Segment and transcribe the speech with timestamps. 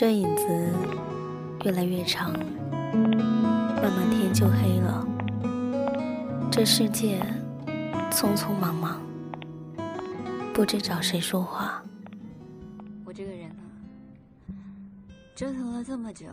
[0.00, 0.46] 这影子
[1.64, 5.04] 越来越长，慢慢天就黑了。
[6.52, 7.20] 这世界
[8.08, 9.02] 匆匆忙忙，
[10.54, 11.82] 不知找谁说话。
[13.04, 13.62] 我这个人呢，
[15.34, 16.28] 折腾了这么久，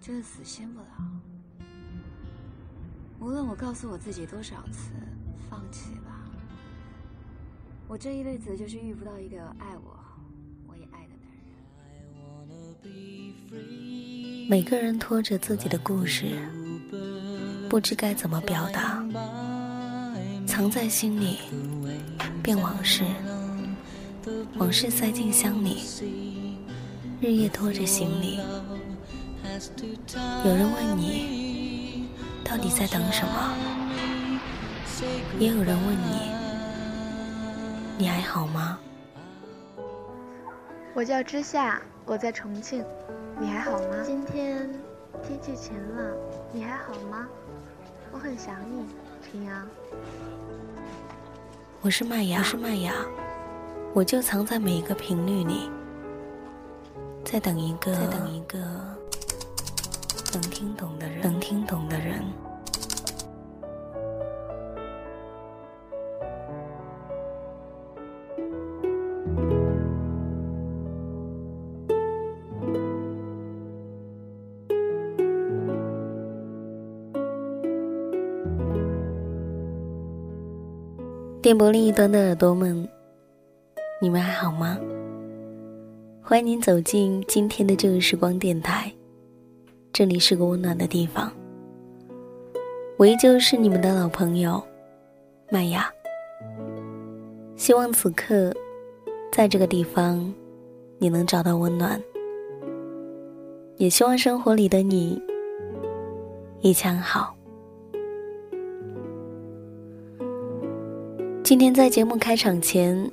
[0.00, 0.86] 就是死心不了。
[3.18, 4.92] 无论我告诉我自己多少次
[5.50, 6.24] 放弃吧，
[7.86, 9.99] 我这一辈子就是遇不到一个爱我。
[14.48, 16.26] 每个人拖着自己的故事，
[17.68, 19.04] 不知该怎么表达，
[20.46, 21.38] 藏在心里，
[22.42, 23.04] 变往事，
[24.56, 25.84] 往事塞进箱里，
[27.20, 28.40] 日夜拖着行李。
[30.44, 32.08] 有人问你，
[32.44, 33.54] 到底在等什么？
[35.38, 36.30] 也有人问你，
[37.98, 38.78] 你还好吗？
[40.92, 42.84] 我叫之夏，我在重庆。
[43.38, 43.96] 你还好吗？
[44.04, 44.68] 今天
[45.22, 46.04] 天气晴朗，
[46.52, 47.26] 你还好吗？
[48.12, 48.84] 我很想你，
[49.22, 49.66] 平阳。
[51.80, 52.92] 我是麦芽，我是麦芽，
[53.94, 55.70] 我就藏在每一个频率里，
[57.24, 58.58] 在等一个，在等一个
[60.32, 62.22] 能听懂的人，能听懂的人。
[81.50, 82.88] 电波另一端的耳朵们，
[84.00, 84.78] 你们还好吗？
[86.22, 88.88] 欢迎您走进今天的这个时光电台，
[89.92, 91.28] 这里是个温暖的地方。
[92.96, 94.62] 我依旧是你们的老朋友
[95.50, 95.92] 麦雅。
[97.56, 98.54] 希望此刻，
[99.32, 100.32] 在这个地方，
[100.98, 102.00] 你能找到温暖。
[103.76, 105.20] 也希望生活里的你，
[106.60, 107.34] 一切好。
[111.50, 113.10] 今天在节目开场前，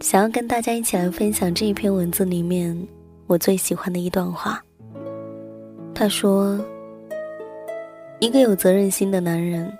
[0.00, 2.74] 想要跟大家一起来分享这一篇文字里面
[3.26, 4.64] 我最喜欢的一段话。
[5.94, 6.58] 他说
[8.20, 9.70] ：“一个有责任心的男人，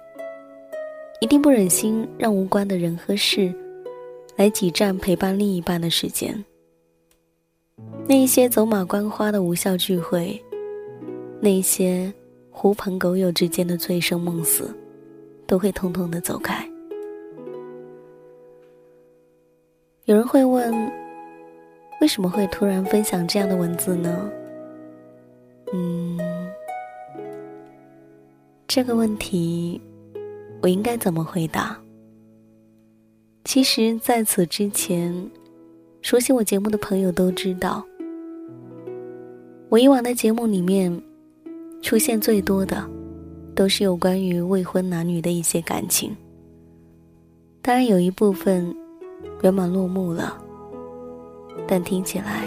[1.19, 3.51] 一定不忍心让无关的人和事
[4.37, 6.45] 来挤占陪伴另一半的时间。
[8.07, 10.39] 那一些走马观花的无效聚会，
[11.41, 12.13] 那一些
[12.51, 14.77] 狐朋狗友之间的醉生梦死，
[15.47, 16.63] 都会通通的走开。”
[20.07, 20.71] 有人会问，
[22.03, 24.31] 为什么会突然分享这样的文字呢？
[25.73, 26.19] 嗯，
[28.69, 29.81] 这个问题
[30.61, 31.81] 我应该怎么回答？
[33.45, 35.11] 其实，在此之前，
[36.03, 37.83] 熟悉我节目的朋友都知道，
[39.71, 41.03] 我以往的节目里面
[41.81, 42.87] 出现最多的，
[43.55, 46.15] 都是有关于未婚男女的一些感情。
[47.63, 48.84] 当然，有一部分。
[49.43, 50.37] 圆满落幕了，
[51.67, 52.45] 但听起来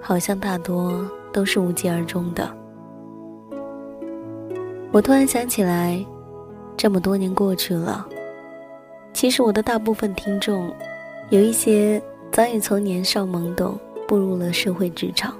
[0.00, 2.48] 好像大多都是无疾而终的。
[4.90, 6.04] 我突然想起来，
[6.76, 8.06] 这么多年过去了，
[9.12, 10.70] 其实我的大部分听众，
[11.30, 12.02] 有一些
[12.32, 15.34] 早已从年少懵懂步入了社会职场，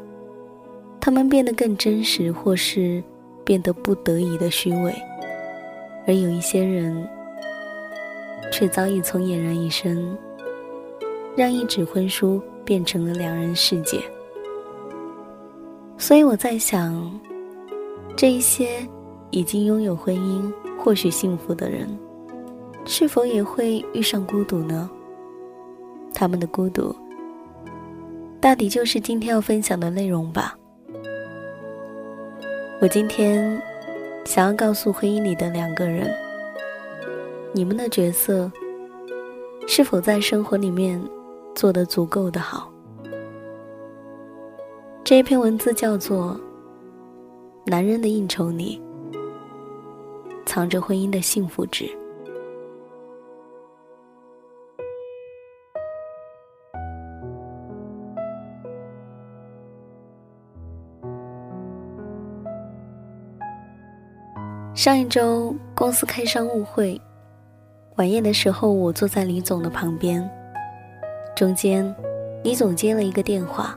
[1.00, 3.02] 他们变得更真实，或是
[3.44, 4.94] 变得不得已的虚伪，
[6.06, 7.08] 而有一些人，
[8.52, 10.16] 却早已从俨然一身。
[11.36, 14.02] 让一纸婚书变成了两人世界，
[15.96, 17.20] 所以我在想，
[18.16, 18.84] 这一些
[19.30, 21.88] 已经拥有婚姻、或许幸福的人，
[22.84, 24.90] 是否也会遇上孤独呢？
[26.12, 26.92] 他们的孤独，
[28.40, 30.58] 大抵就是今天要分享的内容吧。
[32.80, 33.62] 我今天
[34.24, 36.12] 想要告诉婚姻里的两个人，
[37.58, 38.48] 你们的角色
[39.66, 41.02] 是否在生活里面？
[41.56, 42.72] 做的足够的好。
[45.02, 46.40] 这一篇文字叫做
[47.68, 48.80] 《男人的应酬里
[50.46, 51.84] 藏着婚姻的幸福值》。
[64.76, 67.00] 上一周公司开商务会，
[67.98, 70.22] 晚宴的时候，我坐在李总的旁边。
[71.34, 71.92] 中间，
[72.44, 73.76] 李总接了一个电话。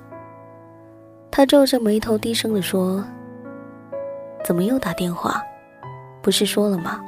[1.32, 3.04] 他皱着眉头，低声地说
[4.46, 5.42] ：“怎么又打电话？
[6.22, 7.02] 不是说了吗？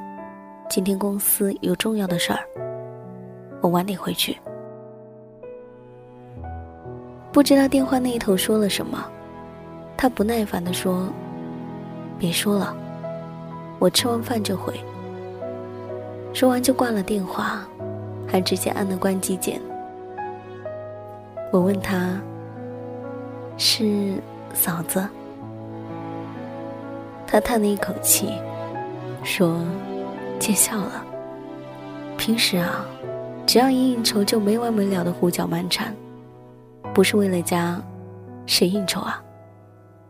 [0.67, 2.39] 今天公司有重要的事儿，
[3.61, 4.35] 我晚点回去。”
[7.31, 9.05] 不知道电话那一头说了什么，
[9.95, 11.07] 他不耐烦地说
[12.17, 12.75] ：“别说了，
[13.77, 14.73] 我吃完饭就回。”
[16.33, 17.61] 说完就挂了电话，
[18.27, 19.61] 还直接按了关机键。
[21.51, 22.19] 我问他
[23.55, 24.15] ：“是
[24.51, 25.07] 嫂子？”
[27.27, 28.33] 他叹了一口气，
[29.23, 29.61] 说
[30.39, 31.05] ：“见笑了。
[32.17, 32.83] 平时啊，
[33.45, 35.95] 只要一应酬就没完没了的胡搅蛮缠，
[36.95, 37.79] 不是为了家，
[38.47, 39.23] 谁应酬啊？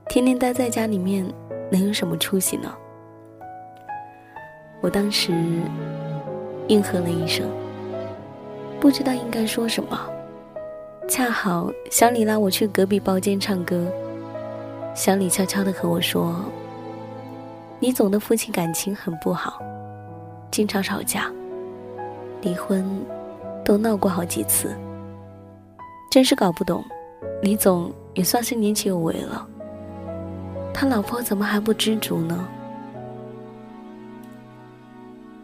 [0.08, 1.26] 天天待在家里面，
[1.70, 2.74] 能有什么出息呢？”
[4.80, 5.34] 我当时。
[6.68, 7.46] 应和了一声，
[8.80, 10.00] 不知道应该说什么。
[11.08, 13.86] 恰好小李拉我去隔壁包间唱歌，
[14.96, 16.36] 小李悄悄地和我说
[17.82, 19.62] ：“李总的父亲感情很不好，
[20.50, 21.30] 经常吵架，
[22.42, 22.86] 离婚
[23.66, 24.74] 都闹过好几次。
[26.10, 26.84] 真是搞不懂，
[27.42, 29.46] 李总也算是年轻有为了，
[30.74, 32.48] 他老婆怎么还不知足呢？”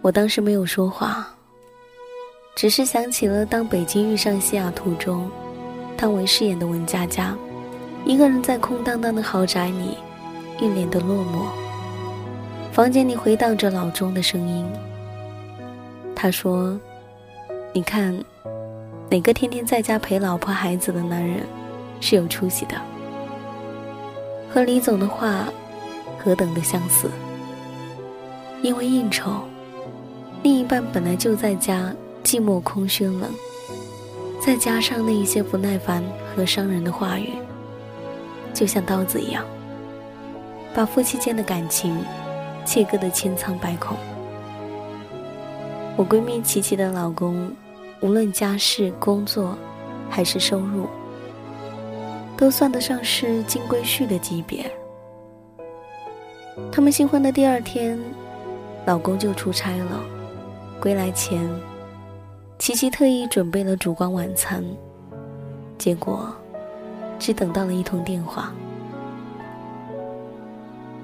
[0.01, 1.27] 我当时没有说话，
[2.55, 5.29] 只是想起了当北京遇上西雅图中，
[5.97, 7.35] 汤唯饰演的文佳佳，
[8.05, 9.97] 一个人在空荡荡的豪宅里，
[10.57, 11.47] 一脸的落寞。
[12.71, 14.65] 房间里回荡着老钟的声音。
[16.15, 16.79] 他说
[17.73, 18.17] ：“你看，
[19.09, 21.45] 哪个天天在家陪老婆孩子的男人，
[21.99, 22.75] 是有出息的？
[24.49, 25.45] 和李总的话，
[26.17, 27.11] 何等的相似。
[28.61, 29.43] 因为应酬。”
[30.41, 31.93] 另一半本来就在家
[32.23, 33.29] 寂寞空虚冷，
[34.41, 36.01] 再加上那一些不耐烦
[36.33, 37.33] 和伤人的话语，
[38.53, 39.43] 就像刀子一样，
[40.73, 41.97] 把夫妻间的感情
[42.65, 43.97] 切割的千疮百孔。
[45.97, 47.51] 我闺蜜琪琪的老公，
[47.99, 49.57] 无论家世、工作，
[50.09, 50.87] 还是收入，
[52.37, 54.71] 都算得上是金龟婿的级别。
[56.71, 57.99] 他们新婚的第二天，
[58.85, 60.01] 老公就出差了。
[60.79, 61.45] 归来前，
[62.57, 64.63] 琪琪特意准备了烛光晚餐，
[65.77, 66.33] 结果
[67.19, 68.53] 只等到了一通电话。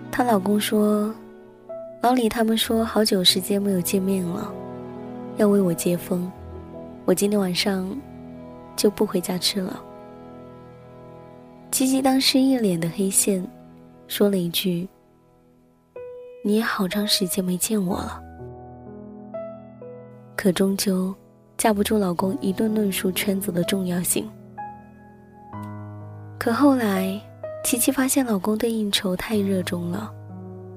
[0.09, 1.13] 她老公说
[2.01, 4.49] ：“老李他们说好久时间没有见面了，
[5.35, 6.31] 要为我接风，
[7.03, 7.85] 我今天晚上
[8.77, 9.83] 就不回家吃了。”
[11.69, 13.45] 琪琪当时一脸的黑线，
[14.07, 14.87] 说了一句
[16.45, 18.21] ：“你也好长时间没见我了。”
[20.35, 21.13] 可终究
[21.57, 24.29] 架不住老公一顿论述圈子的重要性。
[26.37, 27.19] 可后来，
[27.63, 30.13] 琪琪发现老公对应酬太热衷了，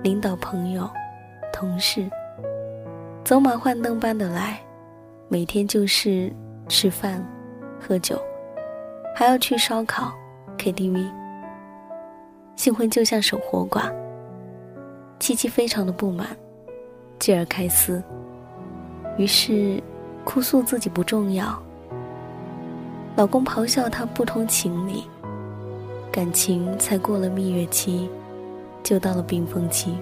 [0.00, 0.88] 领导、朋友、
[1.52, 2.08] 同事，
[3.24, 4.58] 走马换灯般的来，
[5.28, 6.32] 每天就是
[6.68, 7.22] 吃饭、
[7.80, 8.18] 喝酒，
[9.14, 10.12] 还要去烧烤、
[10.56, 11.06] KTV。
[12.56, 13.92] 新婚就像守活寡，
[15.18, 16.28] 琪琪非常的不满，
[17.18, 18.02] 继而开撕。
[19.18, 19.82] 于是，
[20.24, 21.60] 哭诉自己不重要。
[23.16, 25.04] 老公咆哮她不通情理，
[26.10, 28.08] 感情才过了蜜月期，
[28.84, 29.98] 就到了冰封期。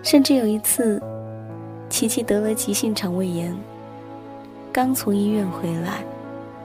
[0.00, 1.02] 甚至有一次，
[1.88, 3.52] 琪琪得了急性肠胃炎，
[4.72, 6.04] 刚从医院回来，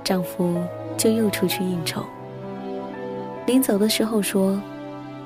[0.04, 0.62] 丈夫
[0.96, 2.04] 就又出去应酬。
[3.48, 4.62] 临走的时候说：“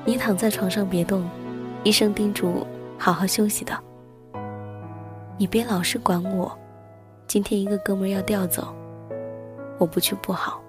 [0.06, 1.30] 你躺在床上别动，
[1.84, 2.66] 医生叮嘱
[2.98, 3.78] 好好休息的。”
[5.36, 6.56] 你别老是管我，
[7.26, 8.68] 今天一个哥们要调走，
[9.80, 10.62] 我不去不好。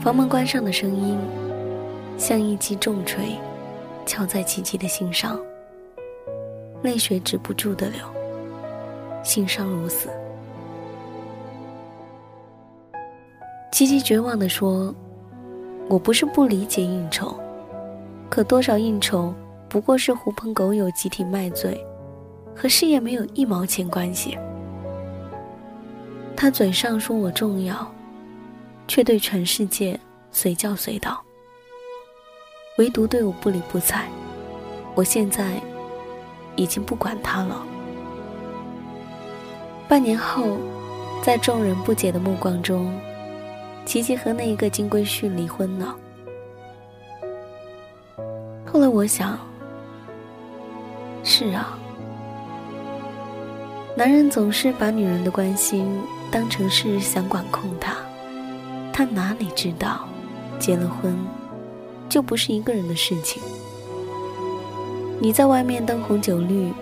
[0.00, 1.16] 房门关上的声音，
[2.18, 3.38] 像一记重锤，
[4.04, 5.38] 敲在琪琪的心上。
[6.82, 8.04] 泪水止不住的流，
[9.22, 10.08] 心伤如死。
[13.70, 14.92] 琪琪绝望的说
[15.88, 17.38] ：“我不是不理解应酬，
[18.28, 19.32] 可多少应酬
[19.68, 21.80] 不过是狐朋狗友集体卖醉。”
[22.54, 24.38] 和事业没有一毛钱关系。
[26.36, 27.86] 他嘴上说我重要，
[28.88, 29.98] 却对全世界
[30.30, 31.22] 随叫随到，
[32.78, 34.08] 唯独对我不理不睬。
[34.94, 35.60] 我现在
[36.56, 37.62] 已经不管他了。
[39.88, 40.58] 半年后，
[41.22, 42.92] 在众人不解的目光中，
[43.84, 45.96] 琪琪和那一个金龟婿离婚了。
[48.66, 49.38] 后来我想，
[51.22, 51.78] 是啊。
[53.94, 55.86] 男人总是把女人的关心
[56.30, 57.94] 当成是想管控她，
[58.90, 60.08] 他哪里知道，
[60.58, 61.14] 结了婚
[62.08, 63.42] 就不是一个人的事情。
[65.20, 66.72] 你在外面灯红酒绿，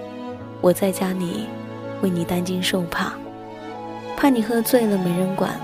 [0.61, 1.47] 我在家里
[2.01, 3.13] 为你担惊受怕，
[4.17, 5.59] 怕你喝醉了没人管，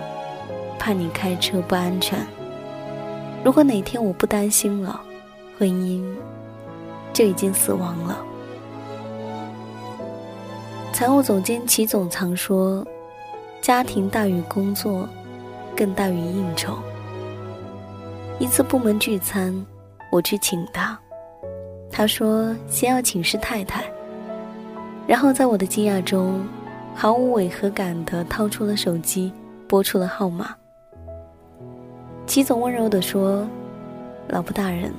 [0.81, 2.19] 怕你开车不安全。
[3.45, 5.01] 如果哪天我不担心了，
[5.57, 6.05] 婚姻
[7.13, 8.19] 就已经死亡了。
[10.97, 12.83] 财务总监齐总常说
[13.61, 15.07] ：“家庭大于工作，
[15.77, 16.79] 更大于应酬。”
[18.41, 19.55] 一次部门聚餐，
[20.11, 20.99] 我去请他，
[21.91, 23.85] 他说先要请示太太，
[25.07, 26.43] 然后在我的惊讶中，
[26.95, 29.31] 毫无违和感地掏出了手机，
[29.69, 30.57] 拨出了号码。
[32.27, 33.47] 齐总温柔地说
[34.29, 34.95] ：“老婆大人，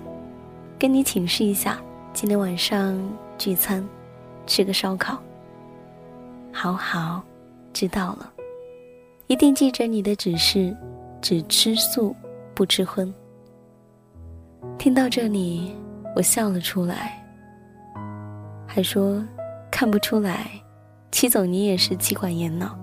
[0.77, 1.79] 跟你请示一下，
[2.13, 2.95] 今天晚上
[3.35, 3.83] 聚餐，
[4.45, 5.17] 吃个烧烤。”
[6.59, 7.21] 好好，
[7.71, 8.33] 知道了，
[9.27, 10.75] 一定记着你的指示，
[11.21, 12.15] 只吃素，
[12.55, 13.13] 不吃荤。
[14.75, 15.75] 听到这里，
[16.15, 17.23] 我笑了出来，
[18.65, 19.23] 还说
[19.69, 20.49] 看不出来，
[21.11, 22.75] 齐总你也是妻管严呢。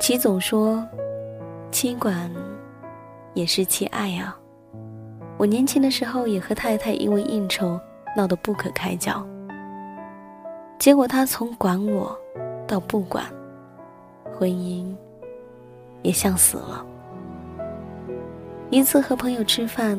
[0.00, 0.82] 齐总说，
[1.70, 2.32] 妻管
[3.34, 4.34] 也是妻爱啊。
[5.36, 7.78] 我年轻的时候也和太太因为应酬
[8.16, 9.22] 闹得不可开交，
[10.82, 12.18] 结果他从管我
[12.66, 13.24] 到不管，
[14.36, 14.84] 婚姻
[16.02, 16.84] 也像死了。
[18.68, 19.96] 一次和朋友吃饭，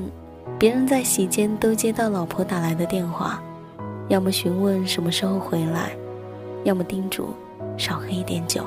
[0.60, 3.42] 别人在席间都接到老婆打来的电话，
[4.10, 5.92] 要么询问什么时候回来，
[6.66, 7.30] 要么叮嘱
[7.78, 8.66] 少喝一点酒。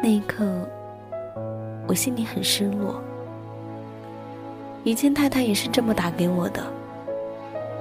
[0.00, 0.46] 那一刻，
[1.88, 3.02] 我心里很失落。
[4.84, 6.62] 以前太太也是这么打给我的，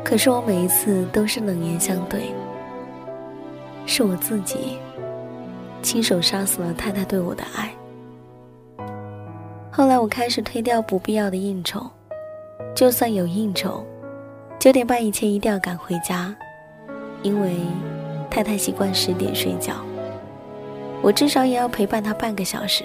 [0.03, 2.33] 可是我每一次都是冷言相对。
[3.87, 4.77] 是我自己
[5.81, 7.73] 亲手杀死了太太对我的爱。
[9.71, 11.89] 后来我开始推掉不必要的应酬，
[12.75, 13.83] 就算有应酬，
[14.59, 16.35] 九点半以前一定要赶回家，
[17.23, 17.55] 因为
[18.29, 19.75] 太太习惯十点睡觉，
[21.01, 22.83] 我至少也要陪伴她半个小时。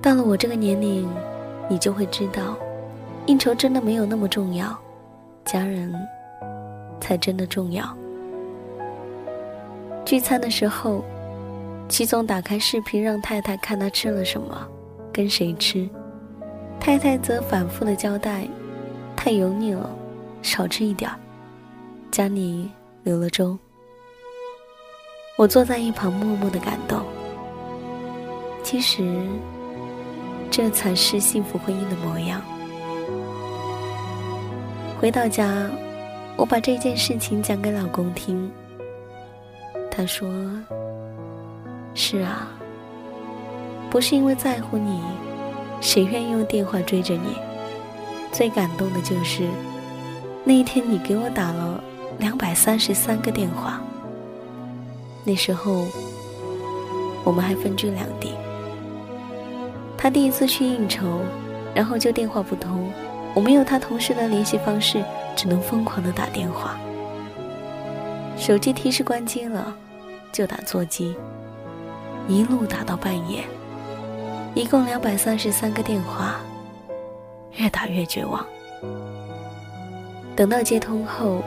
[0.00, 1.08] 到了我这个年龄，
[1.68, 2.56] 你就会知道，
[3.26, 4.76] 应酬真的没有那么重要，
[5.44, 5.94] 家人
[7.00, 7.84] 才真的重要。
[10.04, 11.04] 聚餐的时候。
[11.86, 14.66] 齐总打开视频，让太太看他吃了什么，
[15.12, 15.86] 跟谁吃。
[16.80, 18.48] 太太则反复的交代
[19.14, 19.90] ：“太油腻了，
[20.40, 21.16] 少吃一点儿。”
[22.10, 22.70] 家里
[23.02, 23.56] 留了粥。
[25.36, 27.02] 我坐在一旁默默的感动。
[28.62, 29.04] 其实，
[30.50, 32.40] 这才是幸福婚姻的模样。
[34.98, 35.68] 回到家，
[36.34, 38.50] 我把这件事情讲给老公听。
[39.94, 40.28] 他说。
[41.96, 42.48] 是啊，
[43.88, 45.00] 不是因为在乎你，
[45.80, 47.36] 谁愿意用电话追着你？
[48.32, 49.48] 最感动的就是
[50.42, 51.80] 那一天，你给我打了
[52.18, 53.80] 两百三十三个电话。
[55.22, 55.86] 那时候
[57.22, 58.32] 我们还分居两地，
[59.96, 61.20] 他第一次去应酬，
[61.72, 62.90] 然后就电话不通，
[63.34, 65.00] 我没有他同事的联系方式，
[65.36, 66.76] 只能疯狂的打电话。
[68.36, 69.72] 手机提示关机了，
[70.34, 71.14] 就打座机。
[72.26, 73.44] 一路打到半夜，
[74.54, 76.40] 一共两百三十三个电话，
[77.52, 78.44] 越打越绝望。
[80.34, 81.40] 等到接通后，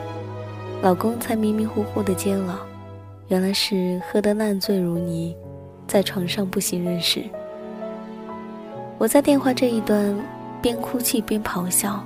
[0.80, 2.60] 老公才迷迷糊糊的接了，
[3.26, 5.36] 原来是喝得烂醉如泥，
[5.86, 7.22] 在床上不省人事。
[8.96, 10.16] 我在电话这一端，
[10.62, 12.02] 边哭泣边咆哮：“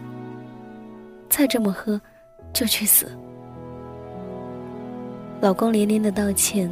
[1.30, 2.00] 再这么喝，
[2.52, 3.06] 就去死！”
[5.42, 6.70] 老公连连的道歉。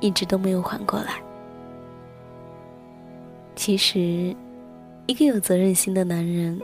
[0.00, 1.14] 一直都没有缓过来。
[3.54, 4.34] 其实，
[5.06, 6.58] 一个有责任心的男人，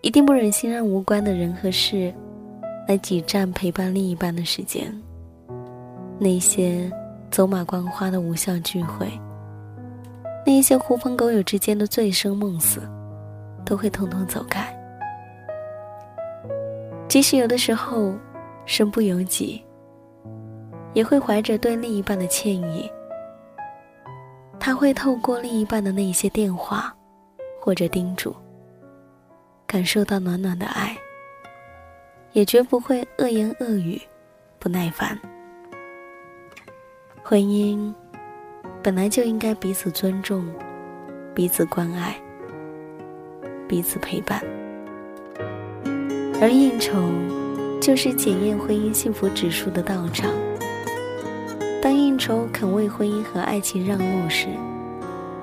[0.00, 2.12] 一定不忍心让无关的人和事，
[2.88, 4.90] 来挤占陪伴另一半的时间。
[6.18, 6.90] 那些
[7.30, 9.06] 走马观花的无效聚会，
[10.46, 12.80] 那一些狐朋狗友之间的醉生梦死，
[13.64, 14.74] 都会统统走开。
[17.08, 18.14] 即使有的时候，
[18.66, 19.64] 身不由己。
[20.94, 22.88] 也会怀着对另一半的歉意，
[24.60, 26.94] 他会透过另一半的那一些电话，
[27.60, 28.32] 或者叮嘱，
[29.66, 30.96] 感受到暖暖的爱，
[32.30, 34.00] 也绝不会恶言恶语，
[34.60, 35.18] 不耐烦。
[37.24, 37.92] 婚姻
[38.80, 40.46] 本来就应该彼此尊重，
[41.34, 42.14] 彼此关爱，
[43.66, 44.40] 彼此陪伴，
[46.40, 47.02] 而应酬
[47.84, 50.30] 就是检验婚姻幸福指数的道场。
[51.82, 54.46] 当应酬肯为婚姻和爱情让路时，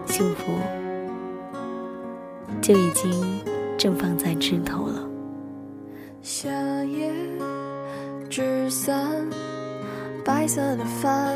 [0.08, 0.52] 幸福
[2.60, 3.40] 就已经
[3.78, 5.08] 正放在枝头了。
[6.24, 6.50] 夏
[6.86, 7.14] 夜
[8.28, 9.08] 纸伞，
[10.26, 11.32] 白色的帆，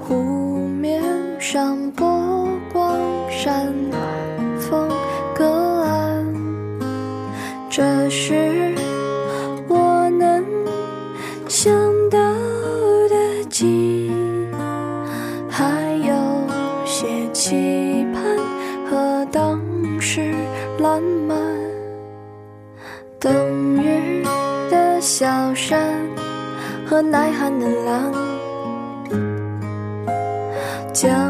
[0.00, 1.02] 湖面
[1.40, 2.96] 上波光
[3.28, 4.00] 闪，暖
[7.72, 8.74] 这是
[9.68, 10.44] 我能
[11.46, 11.72] 想
[12.10, 12.18] 到
[13.08, 14.12] 的景，
[15.48, 16.12] 还有
[16.84, 18.22] 些期盼
[18.90, 19.60] 和当
[20.00, 20.34] 时
[20.80, 21.38] 烂漫。
[23.20, 23.30] 冬
[23.76, 24.24] 日
[24.68, 25.96] 的小山
[26.84, 28.12] 和耐寒的浪，
[30.92, 31.29] 江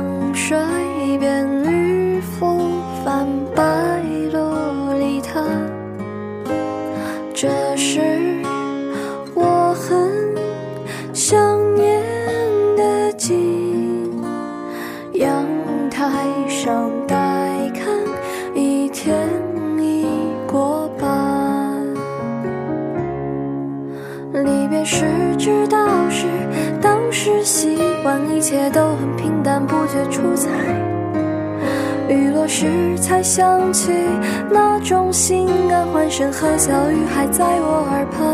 [25.70, 26.26] 知道是
[26.82, 30.50] 当时习惯，一切都很平淡，不觉出彩。
[32.08, 33.92] 雨落时才想起
[34.50, 38.26] 那种心安，欢声和笑语还在我耳畔。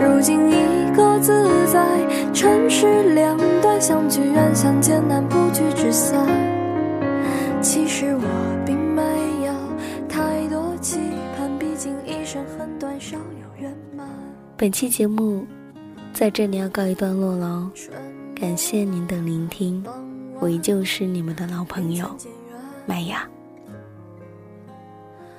[0.00, 1.84] 如今一个自在，
[2.32, 6.24] 尘世两端，相聚远，相见难，不聚只散。
[7.60, 8.22] 其实我
[8.64, 9.02] 并没
[9.44, 9.52] 有
[10.08, 11.00] 太多期
[11.36, 14.06] 盼，毕竟一生很短，少有圆满。
[14.56, 15.44] 本期节目
[16.12, 17.70] 在这里要告一段落了，
[18.34, 19.82] 感谢您的聆听，
[20.38, 22.06] 我依旧是你们的老朋友
[22.86, 23.26] 麦雅。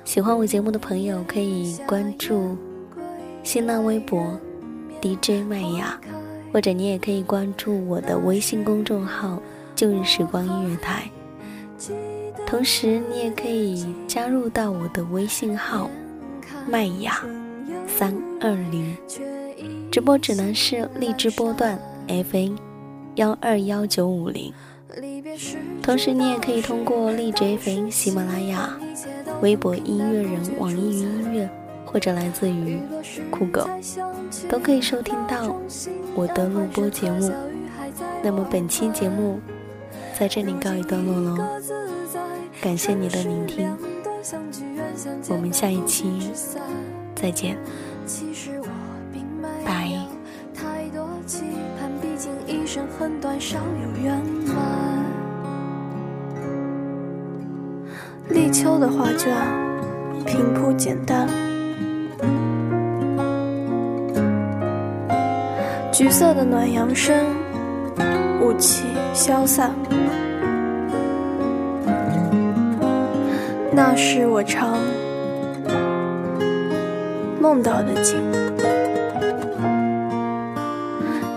[0.04, 2.56] 喜欢我节目的朋友可以关注
[3.42, 4.38] 新浪微博
[5.00, 5.98] DJ 麦雅，
[6.52, 9.40] 或者你也可以关注我的微信公众号
[9.74, 11.08] “旧日时光音乐台”。
[12.46, 15.88] 同时，你也可以加入到我的微信号
[16.68, 17.24] “麦雅
[17.86, 18.94] 三二零”，
[19.94, 22.56] 直播指南是荔枝波段 FM
[23.14, 24.52] 幺二幺九五零。
[25.80, 28.76] 同时，你也可以通过荔枝 FM、喜马拉雅、
[29.40, 31.48] 微博音乐人、网易云音乐，
[31.86, 32.80] 或者来自于
[33.30, 33.70] 酷狗，
[34.48, 35.54] 都可以收听到
[36.16, 37.32] 我的录播节目。
[38.20, 39.38] 那么，本期节目
[40.18, 41.38] 在这里告一段落喽。
[42.60, 43.72] 感谢你的聆听，
[45.28, 46.32] 我们下一期
[47.14, 47.56] 再见，
[53.46, 54.56] 少有圆满。
[58.30, 59.36] 立秋的画卷
[60.24, 61.28] 平铺简单，
[65.92, 67.14] 橘色的暖阳升，
[68.40, 69.72] 雾气消散。
[73.70, 74.78] 那是我常
[77.38, 78.22] 梦到的景。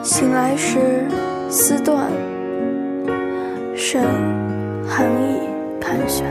[0.02, 1.06] 醒来时
[1.50, 2.12] 丝断，
[3.74, 4.02] 剩
[4.86, 5.40] 寒意
[5.80, 6.26] 盘旋。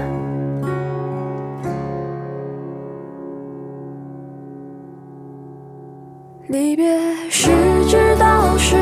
[6.48, 6.98] 离别
[7.30, 7.50] 时
[7.88, 8.76] 知道是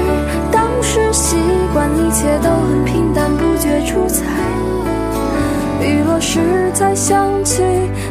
[0.51, 1.37] 当时习
[1.73, 4.25] 惯，一切都很平淡，不觉出彩。
[5.81, 6.41] 雨落时
[6.75, 7.63] 才想起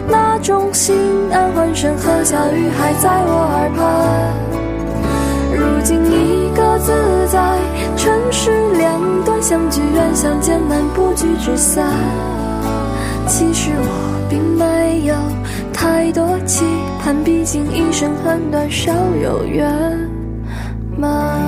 [0.08, 0.96] 那种心
[1.32, 4.73] 安，欢声和笑语还在我耳畔。
[5.56, 6.92] 如今一个自
[7.32, 7.58] 在，
[7.96, 11.88] 城市两端，相聚远，相见难，不聚只散。
[13.28, 15.16] 其实我并没有
[15.72, 16.66] 太多期
[17.00, 19.72] 盼，毕竟一生很短，少有圆
[20.98, 21.43] 满。